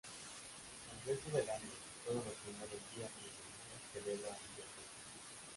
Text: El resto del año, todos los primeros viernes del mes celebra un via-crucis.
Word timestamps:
El 1.05 1.09
resto 1.15 1.29
del 1.29 1.47
año, 1.47 1.69
todos 2.03 2.25
los 2.25 2.33
primeros 2.43 2.81
viernes 2.95 3.13
del 3.37 3.69
mes 3.69 3.93
celebra 4.03 4.29
un 4.29 4.55
via-crucis. 4.55 4.79